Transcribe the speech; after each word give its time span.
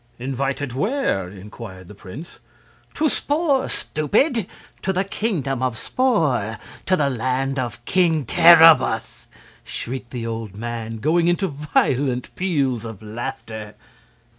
"Invited 0.17 0.73
where?" 0.73 1.29
inquired 1.29 1.87
the 1.87 1.93
prince. 1.93 2.39
"To 2.95 3.07
Spor, 3.07 3.69
stupid! 3.69 4.47
To 4.81 4.91
the 4.91 5.03
Kingdom 5.03 5.61
of 5.61 5.77
Spor! 5.77 6.57
To 6.87 6.95
the 6.97 7.11
land 7.11 7.59
of 7.59 7.85
King 7.85 8.25
Terribus!" 8.25 9.27
shrieked 9.63 10.09
the 10.09 10.25
old 10.25 10.55
man, 10.55 10.97
going 10.97 11.27
into 11.27 11.49
violent 11.49 12.35
peals 12.35 12.83
of 12.83 13.03
laughter. 13.03 13.75